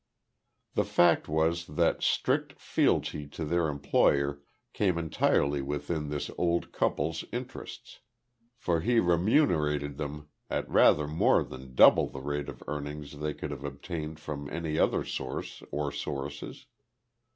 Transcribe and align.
The 0.73 0.83
fact 0.83 1.27
was 1.29 1.67
that 1.67 2.01
strict 2.01 2.59
fealty 2.59 3.27
to 3.27 3.45
their 3.45 3.67
employer 3.67 4.41
came 4.73 4.97
entirely 4.97 5.61
within 5.61 6.09
this 6.09 6.31
old 6.39 6.71
couple's 6.71 7.23
interests, 7.31 7.99
for 8.57 8.79
he 8.81 8.99
remunerated 8.99 9.97
them 9.97 10.29
at 10.49 10.67
rather 10.67 11.07
more 11.07 11.43
than 11.43 11.75
double 11.75 12.07
the 12.09 12.19
rate 12.19 12.49
of 12.49 12.63
earnings 12.67 13.19
they 13.19 13.35
could 13.35 13.51
have 13.51 13.63
obtained 13.63 14.19
from 14.19 14.49
any 14.49 14.79
other 14.79 15.05
source 15.05 15.61
or 15.69 15.91
sources. 15.91 16.65